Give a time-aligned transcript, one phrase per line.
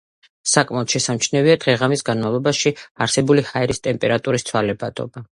[0.51, 2.71] საკმაოდ შესამჩნევია დღე-ღამის განმავლობაში
[3.07, 5.23] არსებული ჰაერის ტემპერატურის ცვალებადობა.